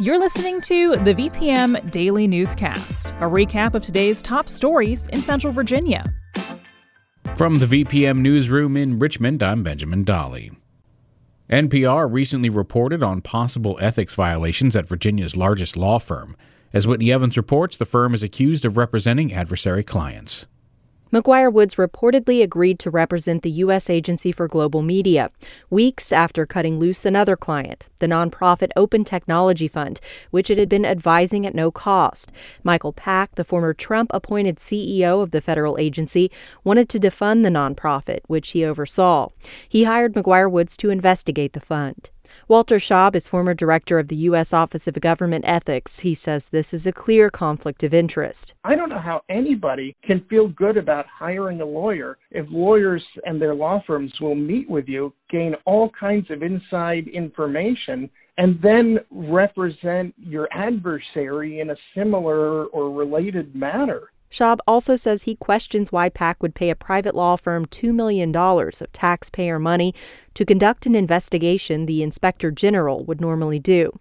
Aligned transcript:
You're 0.00 0.18
listening 0.18 0.62
to 0.62 0.96
the 0.96 1.12
VPM 1.12 1.90
Daily 1.90 2.26
Newscast, 2.26 3.10
a 3.20 3.28
recap 3.28 3.74
of 3.74 3.82
today's 3.82 4.22
top 4.22 4.48
stories 4.48 5.08
in 5.08 5.22
Central 5.22 5.52
Virginia. 5.52 6.10
From 7.34 7.56
the 7.56 7.66
VPM 7.66 8.20
Newsroom 8.20 8.78
in 8.78 8.98
Richmond, 8.98 9.42
I'm 9.42 9.62
Benjamin 9.62 10.04
Dolly. 10.04 10.52
NPR 11.50 12.10
recently 12.10 12.48
reported 12.48 13.02
on 13.02 13.20
possible 13.20 13.76
ethics 13.82 14.14
violations 14.14 14.74
at 14.74 14.88
Virginia's 14.88 15.36
largest 15.36 15.76
law 15.76 15.98
firm. 15.98 16.34
As 16.72 16.86
Whitney 16.86 17.12
Evans 17.12 17.36
reports, 17.36 17.76
the 17.76 17.84
firm 17.84 18.14
is 18.14 18.22
accused 18.22 18.64
of 18.64 18.78
representing 18.78 19.34
adversary 19.34 19.84
clients. 19.84 20.46
McGuire 21.12 21.52
Woods 21.52 21.74
reportedly 21.74 22.40
agreed 22.40 22.78
to 22.78 22.88
represent 22.88 23.42
the 23.42 23.50
U.S. 23.50 23.90
Agency 23.90 24.30
for 24.30 24.46
Global 24.46 24.80
Media, 24.80 25.32
weeks 25.68 26.12
after 26.12 26.46
cutting 26.46 26.78
loose 26.78 27.04
another 27.04 27.36
client, 27.36 27.88
the 27.98 28.06
nonprofit 28.06 28.70
Open 28.76 29.02
Technology 29.02 29.66
Fund, 29.66 30.00
which 30.30 30.50
it 30.50 30.58
had 30.58 30.68
been 30.68 30.86
advising 30.86 31.44
at 31.44 31.54
no 31.54 31.72
cost. 31.72 32.30
Michael 32.62 32.92
Pack, 32.92 33.34
the 33.34 33.42
former 33.42 33.74
Trump 33.74 34.12
appointed 34.14 34.58
CEO 34.58 35.20
of 35.20 35.32
the 35.32 35.40
federal 35.40 35.78
agency, 35.78 36.30
wanted 36.62 36.88
to 36.90 37.00
defund 37.00 37.42
the 37.42 37.48
nonprofit, 37.48 38.20
which 38.28 38.50
he 38.50 38.64
oversaw. 38.64 39.30
He 39.68 39.82
hired 39.82 40.14
McGuire 40.14 40.50
Woods 40.50 40.76
to 40.76 40.90
investigate 40.90 41.54
the 41.54 41.60
fund. 41.60 42.10
Walter 42.48 42.76
Shaub 42.76 43.14
is 43.14 43.28
former 43.28 43.54
director 43.54 43.98
of 43.98 44.08
the 44.08 44.16
U.S. 44.16 44.52
Office 44.52 44.86
of 44.86 45.00
Government 45.00 45.44
Ethics. 45.46 46.00
He 46.00 46.14
says 46.14 46.48
this 46.48 46.72
is 46.72 46.86
a 46.86 46.92
clear 46.92 47.30
conflict 47.30 47.82
of 47.82 47.94
interest. 47.94 48.54
I 48.64 48.74
don't 48.74 48.88
know 48.88 48.98
how 48.98 49.22
anybody 49.28 49.96
can 50.04 50.24
feel 50.28 50.48
good 50.48 50.76
about 50.76 51.06
hiring 51.06 51.60
a 51.60 51.64
lawyer 51.64 52.18
if 52.30 52.46
lawyers 52.50 53.04
and 53.24 53.40
their 53.40 53.54
law 53.54 53.82
firms 53.86 54.12
will 54.20 54.34
meet 54.34 54.68
with 54.68 54.88
you, 54.88 55.12
gain 55.30 55.54
all 55.64 55.90
kinds 55.98 56.30
of 56.30 56.42
inside 56.42 57.08
information, 57.08 58.10
and 58.38 58.58
then 58.62 58.98
represent 59.10 60.14
your 60.16 60.48
adversary 60.52 61.60
in 61.60 61.70
a 61.70 61.76
similar 61.94 62.66
or 62.66 62.90
related 62.90 63.54
manner. 63.54 64.10
Shaub 64.30 64.58
also 64.66 64.94
says 64.94 65.22
he 65.22 65.34
questions 65.34 65.90
why 65.90 66.08
Pack 66.08 66.42
would 66.42 66.54
pay 66.54 66.70
a 66.70 66.76
private 66.76 67.14
law 67.14 67.36
firm 67.36 67.66
$2 67.66 67.92
million 67.92 68.34
of 68.34 68.92
taxpayer 68.92 69.58
money 69.58 69.94
to 70.34 70.44
conduct 70.44 70.86
an 70.86 70.94
investigation 70.94 71.86
the 71.86 72.02
inspector 72.02 72.50
general 72.50 73.04
would 73.04 73.20
normally 73.20 73.58
do. 73.58 73.98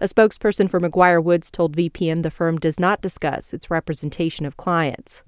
A 0.00 0.06
spokesperson 0.06 0.68
for 0.68 0.80
McGuire 0.80 1.22
Woods 1.22 1.50
told 1.50 1.76
VPM 1.76 2.22
the 2.22 2.30
firm 2.30 2.58
does 2.58 2.78
not 2.78 3.00
discuss 3.00 3.54
its 3.54 3.70
representation 3.70 4.44
of 4.44 4.56
clients. 4.56 5.22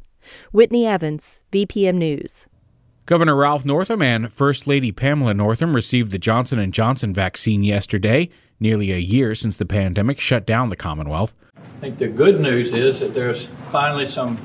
Whitney 0.53 0.87
Evans, 0.87 1.41
VPM 1.51 1.95
News. 1.95 2.47
Governor 3.07 3.35
Ralph 3.35 3.65
Northam 3.65 4.01
and 4.03 4.33
First 4.33 4.67
Lady 4.67 4.93
Pamela 4.93 5.35
Northam 5.35 5.75
received 5.75 6.13
the 6.13 6.19
Johnson 6.19 6.71
& 6.71 6.73
Johnson 6.73 7.13
vaccine 7.13 7.65
yesterday, 7.65 8.29
nearly 8.61 8.93
a 8.93 8.99
year 8.99 9.35
since 9.35 9.57
the 9.57 9.67
pandemic 9.67 10.21
shut 10.21 10.47
down 10.47 10.69
the 10.69 10.77
Commonwealth. 10.77 11.35
I 11.83 11.87
think 11.87 11.99
the 11.99 12.07
good 12.07 12.41
news 12.41 12.75
is 12.75 13.01
that 13.01 13.13
there's 13.13 13.49
finally 13.73 14.07
some 14.07 14.39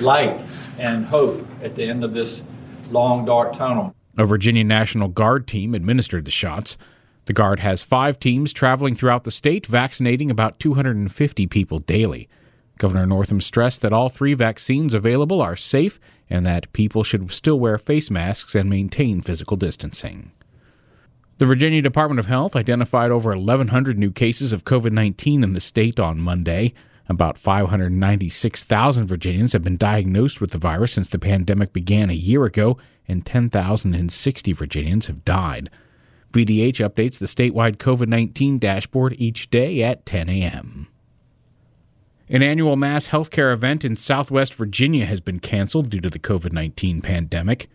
light 0.00 0.40
and 0.78 1.04
hope 1.04 1.44
at 1.60 1.74
the 1.74 1.82
end 1.82 2.04
of 2.04 2.14
this 2.14 2.44
long, 2.92 3.24
dark 3.24 3.54
tunnel. 3.54 3.92
A 4.16 4.24
Virginia 4.24 4.62
National 4.62 5.08
Guard 5.08 5.48
team 5.48 5.74
administered 5.74 6.26
the 6.26 6.30
shots. 6.30 6.78
The 7.24 7.32
Guard 7.32 7.58
has 7.58 7.82
five 7.82 8.20
teams 8.20 8.52
traveling 8.52 8.94
throughout 8.94 9.24
the 9.24 9.32
state, 9.32 9.66
vaccinating 9.66 10.30
about 10.30 10.60
250 10.60 11.48
people 11.48 11.80
daily. 11.80 12.28
Governor 12.78 13.04
Northam 13.04 13.40
stressed 13.40 13.82
that 13.82 13.92
all 13.92 14.08
three 14.08 14.34
vaccines 14.34 14.94
available 14.94 15.42
are 15.42 15.56
safe 15.56 15.98
and 16.30 16.46
that 16.46 16.72
people 16.72 17.02
should 17.02 17.32
still 17.32 17.58
wear 17.58 17.78
face 17.78 18.12
masks 18.12 18.54
and 18.54 18.70
maintain 18.70 19.22
physical 19.22 19.56
distancing. 19.56 20.30
The 21.38 21.44
Virginia 21.44 21.82
Department 21.82 22.18
of 22.18 22.26
Health 22.26 22.56
identified 22.56 23.10
over 23.10 23.28
1,100 23.36 23.98
new 23.98 24.10
cases 24.10 24.54
of 24.54 24.64
COVID 24.64 24.92
19 24.92 25.44
in 25.44 25.52
the 25.52 25.60
state 25.60 26.00
on 26.00 26.18
Monday. 26.18 26.72
About 27.10 27.36
596,000 27.36 29.06
Virginians 29.06 29.52
have 29.52 29.62
been 29.62 29.76
diagnosed 29.76 30.40
with 30.40 30.52
the 30.52 30.58
virus 30.58 30.92
since 30.92 31.10
the 31.10 31.18
pandemic 31.18 31.74
began 31.74 32.08
a 32.08 32.14
year 32.14 32.46
ago, 32.46 32.78
and 33.06 33.26
10,060 33.26 34.52
Virginians 34.54 35.08
have 35.08 35.26
died. 35.26 35.68
VDH 36.32 36.82
updates 36.88 37.18
the 37.18 37.26
statewide 37.26 37.76
COVID 37.76 38.08
19 38.08 38.58
dashboard 38.58 39.14
each 39.18 39.50
day 39.50 39.82
at 39.82 40.06
10 40.06 40.30
a.m. 40.30 40.88
An 42.30 42.42
annual 42.42 42.76
mass 42.76 43.08
healthcare 43.08 43.52
event 43.52 43.84
in 43.84 43.94
Southwest 43.94 44.54
Virginia 44.54 45.04
has 45.04 45.20
been 45.20 45.40
canceled 45.40 45.90
due 45.90 46.00
to 46.00 46.08
the 46.08 46.18
COVID 46.18 46.52
19 46.52 47.02
pandemic. 47.02 47.68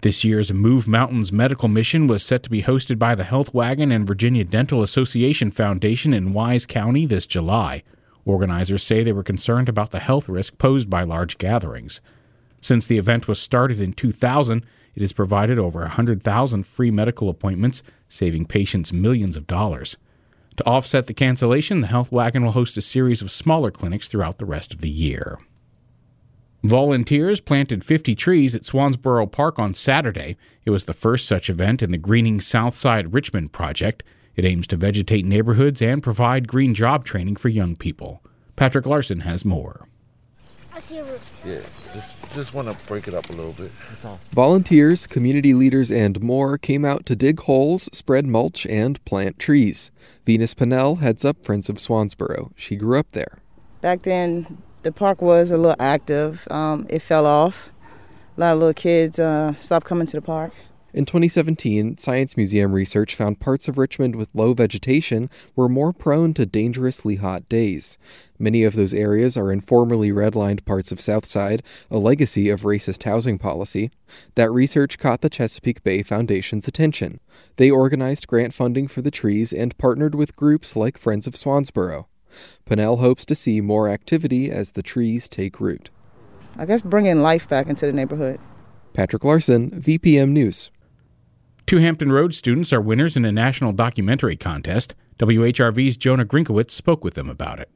This 0.00 0.22
year's 0.22 0.52
Move 0.52 0.86
Mountains 0.86 1.32
medical 1.32 1.68
mission 1.68 2.06
was 2.06 2.22
set 2.22 2.44
to 2.44 2.50
be 2.50 2.62
hosted 2.62 3.00
by 3.00 3.16
the 3.16 3.24
Health 3.24 3.52
Wagon 3.52 3.90
and 3.90 4.06
Virginia 4.06 4.44
Dental 4.44 4.80
Association 4.80 5.50
Foundation 5.50 6.14
in 6.14 6.32
Wise 6.32 6.66
County 6.66 7.04
this 7.04 7.26
July. 7.26 7.82
Organizers 8.24 8.84
say 8.84 9.02
they 9.02 9.12
were 9.12 9.24
concerned 9.24 9.68
about 9.68 9.90
the 9.90 9.98
health 9.98 10.28
risk 10.28 10.56
posed 10.56 10.88
by 10.88 11.02
large 11.02 11.36
gatherings. 11.36 12.00
Since 12.60 12.86
the 12.86 12.96
event 12.96 13.26
was 13.26 13.40
started 13.40 13.80
in 13.80 13.92
2000, 13.92 14.64
it 14.94 15.00
has 15.00 15.12
provided 15.12 15.58
over 15.58 15.80
100,000 15.80 16.62
free 16.64 16.92
medical 16.92 17.28
appointments, 17.28 17.82
saving 18.08 18.46
patients 18.46 18.92
millions 18.92 19.36
of 19.36 19.48
dollars. 19.48 19.96
To 20.58 20.66
offset 20.66 21.08
the 21.08 21.14
cancellation, 21.14 21.80
the 21.80 21.88
Health 21.88 22.12
Wagon 22.12 22.44
will 22.44 22.52
host 22.52 22.76
a 22.76 22.82
series 22.82 23.20
of 23.20 23.32
smaller 23.32 23.72
clinics 23.72 24.06
throughout 24.06 24.38
the 24.38 24.46
rest 24.46 24.72
of 24.72 24.80
the 24.80 24.90
year. 24.90 25.40
Volunteers 26.64 27.40
planted 27.40 27.84
50 27.84 28.16
trees 28.16 28.56
at 28.56 28.62
Swansboro 28.62 29.30
Park 29.30 29.60
on 29.60 29.74
Saturday. 29.74 30.36
It 30.64 30.70
was 30.70 30.86
the 30.86 30.92
first 30.92 31.28
such 31.28 31.48
event 31.48 31.84
in 31.84 31.92
the 31.92 31.98
Greening 31.98 32.40
Southside 32.40 33.12
Richmond 33.12 33.52
project. 33.52 34.02
It 34.34 34.44
aims 34.44 34.66
to 34.68 34.76
vegetate 34.76 35.24
neighborhoods 35.24 35.80
and 35.80 36.02
provide 36.02 36.48
green 36.48 36.74
job 36.74 37.04
training 37.04 37.36
for 37.36 37.48
young 37.48 37.76
people. 37.76 38.24
Patrick 38.56 38.86
Larson 38.86 39.20
has 39.20 39.44
more. 39.44 39.86
I 40.74 40.80
see 40.80 40.98
a 40.98 41.04
roof. 41.04 41.32
Yeah, 41.44 41.60
just, 41.94 42.34
just 42.34 42.54
want 42.54 42.68
to 42.68 42.86
break 42.86 43.06
it 43.06 43.14
up 43.14 43.30
a 43.30 43.32
little 43.32 43.52
bit. 43.52 43.70
Volunteers, 44.32 45.06
community 45.06 45.54
leaders, 45.54 45.92
and 45.92 46.20
more 46.20 46.58
came 46.58 46.84
out 46.84 47.06
to 47.06 47.14
dig 47.14 47.38
holes, 47.40 47.88
spread 47.92 48.26
mulch, 48.26 48.66
and 48.66 49.04
plant 49.04 49.38
trees. 49.38 49.92
Venus 50.26 50.54
Pennell 50.54 50.96
heads 50.96 51.24
up 51.24 51.44
Friends 51.44 51.68
of 51.68 51.76
Swansboro. 51.76 52.50
She 52.56 52.74
grew 52.74 52.98
up 52.98 53.10
there. 53.12 53.38
Back 53.80 54.02
then, 54.02 54.58
the 54.82 54.92
park 54.92 55.20
was 55.20 55.50
a 55.50 55.56
little 55.56 55.76
active. 55.78 56.46
Um, 56.50 56.86
it 56.88 57.02
fell 57.02 57.26
off. 57.26 57.70
A 58.36 58.40
lot 58.40 58.52
of 58.52 58.58
little 58.58 58.74
kids 58.74 59.18
uh, 59.18 59.54
stopped 59.54 59.86
coming 59.86 60.06
to 60.06 60.16
the 60.16 60.22
park. 60.22 60.52
In 60.94 61.04
2017, 61.04 61.98
Science 61.98 62.34
Museum 62.34 62.72
research 62.72 63.14
found 63.14 63.40
parts 63.40 63.68
of 63.68 63.76
Richmond 63.76 64.16
with 64.16 64.30
low 64.32 64.54
vegetation 64.54 65.28
were 65.54 65.68
more 65.68 65.92
prone 65.92 66.32
to 66.34 66.46
dangerously 66.46 67.16
hot 67.16 67.46
days. 67.48 67.98
Many 68.38 68.64
of 68.64 68.74
those 68.74 68.94
areas 68.94 69.36
are 69.36 69.52
in 69.52 69.60
formerly 69.60 70.10
redlined 70.12 70.64
parts 70.64 70.90
of 70.90 71.00
Southside, 71.00 71.62
a 71.90 71.98
legacy 71.98 72.48
of 72.48 72.62
racist 72.62 73.02
housing 73.02 73.38
policy. 73.38 73.90
That 74.34 74.50
research 74.50 74.98
caught 74.98 75.20
the 75.20 75.28
Chesapeake 75.28 75.82
Bay 75.82 76.02
Foundation's 76.02 76.66
attention. 76.66 77.20
They 77.56 77.70
organized 77.70 78.26
grant 78.26 78.54
funding 78.54 78.88
for 78.88 79.02
the 79.02 79.10
trees 79.10 79.52
and 79.52 79.76
partnered 79.76 80.14
with 80.14 80.36
groups 80.36 80.74
like 80.74 80.96
Friends 80.96 81.26
of 81.26 81.34
Swansboro. 81.34 82.06
Pennell 82.64 82.98
hopes 82.98 83.24
to 83.26 83.34
see 83.34 83.60
more 83.60 83.88
activity 83.88 84.50
as 84.50 84.72
the 84.72 84.82
trees 84.82 85.28
take 85.28 85.60
root. 85.60 85.90
I 86.56 86.66
guess 86.66 86.82
bringing 86.82 87.22
life 87.22 87.48
back 87.48 87.68
into 87.68 87.86
the 87.86 87.92
neighborhood. 87.92 88.40
Patrick 88.92 89.24
Larson, 89.24 89.70
VPM 89.70 90.30
News. 90.30 90.70
Two 91.66 91.78
Hampton 91.78 92.10
Road 92.10 92.34
students 92.34 92.72
are 92.72 92.80
winners 92.80 93.16
in 93.16 93.24
a 93.24 93.32
national 93.32 93.72
documentary 93.72 94.36
contest. 94.36 94.94
WHRV's 95.18 95.96
Jonah 95.96 96.24
Grinkewitz 96.24 96.70
spoke 96.70 97.04
with 97.04 97.14
them 97.14 97.28
about 97.28 97.60
it. 97.60 97.70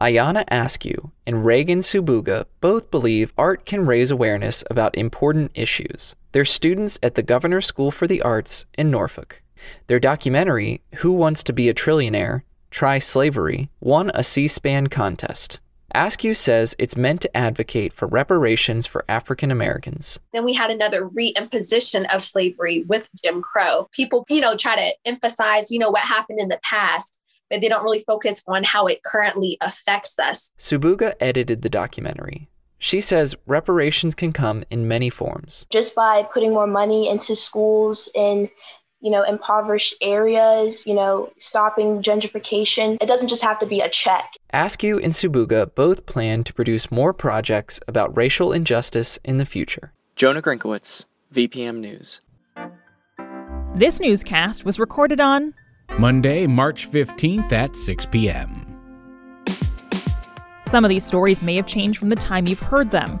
Ayana 0.00 0.44
Askew 0.48 1.12
and 1.26 1.44
Reagan 1.44 1.78
Subuga 1.78 2.46
both 2.60 2.90
believe 2.90 3.32
art 3.38 3.64
can 3.64 3.86
raise 3.86 4.10
awareness 4.10 4.64
about 4.68 4.96
important 4.96 5.52
issues. 5.54 6.16
They're 6.32 6.44
students 6.44 6.98
at 7.02 7.14
the 7.14 7.22
Governor 7.22 7.60
School 7.60 7.92
for 7.92 8.08
the 8.08 8.20
Arts 8.22 8.66
in 8.76 8.90
Norfolk. 8.90 9.42
Their 9.86 10.00
documentary, 10.00 10.82
Who 10.96 11.12
Wants 11.12 11.44
to 11.44 11.52
Be 11.52 11.68
a 11.68 11.74
Trillionaire? 11.74 12.42
Try 12.74 12.98
Slavery, 12.98 13.70
won 13.78 14.10
a 14.14 14.24
C 14.24 14.48
SPAN 14.48 14.88
contest. 14.88 15.60
Askew 15.94 16.34
says 16.34 16.74
it's 16.76 16.96
meant 16.96 17.20
to 17.20 17.36
advocate 17.36 17.92
for 17.92 18.08
reparations 18.08 18.84
for 18.84 19.04
African 19.08 19.52
Americans. 19.52 20.18
Then 20.32 20.44
we 20.44 20.54
had 20.54 20.72
another 20.72 21.08
reimposition 21.08 22.12
of 22.12 22.20
slavery 22.20 22.82
with 22.88 23.08
Jim 23.22 23.42
Crow. 23.42 23.88
People, 23.92 24.24
you 24.28 24.40
know, 24.40 24.56
try 24.56 24.74
to 24.74 24.92
emphasize, 25.04 25.70
you 25.70 25.78
know, 25.78 25.90
what 25.90 26.02
happened 26.02 26.40
in 26.40 26.48
the 26.48 26.58
past. 26.64 27.20
but 27.48 27.60
they 27.60 27.68
don't 27.68 27.84
really 27.84 28.02
focus 28.04 28.42
on 28.48 28.64
how 28.64 28.88
it 28.88 29.04
currently 29.04 29.56
affects 29.60 30.18
us. 30.18 30.52
Subuga 30.58 31.14
edited 31.20 31.62
the 31.62 31.68
documentary. 31.68 32.48
She 32.78 33.00
says 33.00 33.36
reparations 33.46 34.16
can 34.16 34.32
come 34.32 34.64
in 34.70 34.88
many 34.88 35.10
forms. 35.10 35.64
Just 35.70 35.94
by 35.94 36.24
putting 36.24 36.52
more 36.52 36.66
money 36.66 37.08
into 37.08 37.36
schools 37.36 38.10
in 38.14 38.50
you 39.04 39.10
know, 39.10 39.22
impoverished 39.22 39.94
areas, 40.00 40.86
you 40.86 40.94
know, 40.94 41.30
stopping 41.36 42.02
gentrification. 42.02 42.96
It 43.02 43.06
doesn't 43.06 43.28
just 43.28 43.42
have 43.42 43.58
to 43.58 43.66
be 43.66 43.80
a 43.80 43.88
check. 43.90 44.32
Askew 44.54 44.98
and 44.98 45.12
Subuga 45.12 45.74
both 45.74 46.06
plan 46.06 46.42
to 46.44 46.54
produce 46.54 46.90
more 46.90 47.12
projects 47.12 47.78
about 47.86 48.16
racial 48.16 48.50
injustice 48.50 49.18
in 49.22 49.36
the 49.36 49.44
future. 49.44 49.92
Jonah 50.16 50.40
Grinkewitz, 50.40 51.04
VPM 51.34 51.80
News. 51.80 52.22
This 53.74 54.00
newscast 54.00 54.64
was 54.64 54.80
recorded 54.80 55.20
on 55.20 55.52
Monday, 55.98 56.46
March 56.46 56.90
15th 56.90 57.52
at 57.52 57.76
6 57.76 58.06
p.m. 58.06 58.64
Some 60.66 60.82
of 60.82 60.88
these 60.88 61.04
stories 61.04 61.42
may 61.42 61.56
have 61.56 61.66
changed 61.66 61.98
from 61.98 62.08
the 62.08 62.16
time 62.16 62.46
you've 62.46 62.58
heard 62.58 62.90
them. 62.90 63.20